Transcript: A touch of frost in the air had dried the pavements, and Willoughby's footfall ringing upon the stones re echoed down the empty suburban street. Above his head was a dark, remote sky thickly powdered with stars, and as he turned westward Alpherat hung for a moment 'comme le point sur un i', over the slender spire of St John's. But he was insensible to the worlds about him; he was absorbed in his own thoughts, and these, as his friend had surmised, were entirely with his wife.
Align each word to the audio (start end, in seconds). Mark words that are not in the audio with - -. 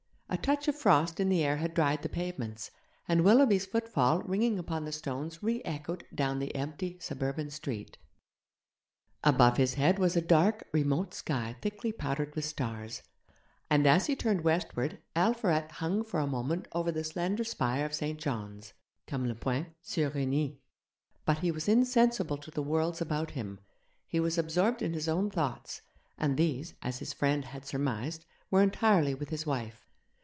A 0.33 0.37
touch 0.37 0.69
of 0.69 0.77
frost 0.77 1.19
in 1.19 1.27
the 1.27 1.43
air 1.43 1.57
had 1.57 1.73
dried 1.73 2.03
the 2.03 2.07
pavements, 2.09 2.71
and 3.05 3.21
Willoughby's 3.25 3.65
footfall 3.65 4.21
ringing 4.21 4.57
upon 4.57 4.85
the 4.85 4.93
stones 4.93 5.43
re 5.43 5.61
echoed 5.65 6.05
down 6.15 6.39
the 6.39 6.55
empty 6.55 6.97
suburban 7.01 7.49
street. 7.49 7.97
Above 9.25 9.57
his 9.57 9.73
head 9.73 9.99
was 9.99 10.15
a 10.15 10.21
dark, 10.21 10.65
remote 10.71 11.13
sky 11.13 11.57
thickly 11.61 11.91
powdered 11.91 12.33
with 12.33 12.45
stars, 12.45 13.01
and 13.69 13.85
as 13.85 14.05
he 14.05 14.15
turned 14.15 14.45
westward 14.45 14.99
Alpherat 15.17 15.69
hung 15.73 16.01
for 16.01 16.21
a 16.21 16.25
moment 16.25 16.69
'comme 16.69 16.85
le 16.85 16.89
point 16.93 16.93
sur 16.93 16.93
un 16.93 16.93
i', 16.93 16.93
over 16.93 16.93
the 16.93 17.03
slender 17.03 17.43
spire 17.43 17.85
of 17.85 17.93
St 17.93 18.17
John's. 18.17 18.73
But 21.25 21.39
he 21.39 21.51
was 21.51 21.67
insensible 21.67 22.37
to 22.37 22.51
the 22.51 22.63
worlds 22.63 23.01
about 23.01 23.31
him; 23.31 23.59
he 24.07 24.21
was 24.21 24.37
absorbed 24.37 24.81
in 24.81 24.93
his 24.93 25.09
own 25.09 25.29
thoughts, 25.29 25.81
and 26.17 26.37
these, 26.37 26.73
as 26.81 26.99
his 26.99 27.11
friend 27.11 27.43
had 27.43 27.65
surmised, 27.65 28.25
were 28.49 28.61
entirely 28.61 29.13
with 29.13 29.27
his 29.27 29.45
wife. 29.45 29.85